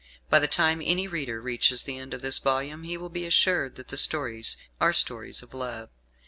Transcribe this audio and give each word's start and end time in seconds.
By 0.31 0.39
the 0.39 0.47
time 0.47 0.81
any 0.83 1.07
reader 1.07 1.39
reaches 1.39 1.83
the 1.83 1.95
end 1.99 2.15
of 2.15 2.23
this 2.23 2.39
volume 2.39 2.81
he 2.85 2.97
will 2.97 3.07
be 3.09 3.27
assured 3.27 3.75
that 3.75 3.89
the 3.89 3.97
stories 3.97 4.57
are 4.79 4.93
stories 4.93 5.43
of 5.43 5.53
love. 5.53 5.91